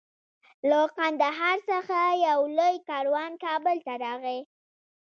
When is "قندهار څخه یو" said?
0.97-2.39